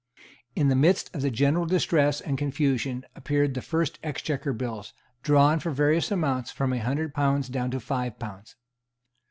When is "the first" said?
3.53-3.99